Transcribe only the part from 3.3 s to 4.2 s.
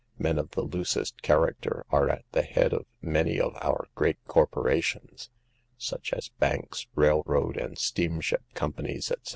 of our great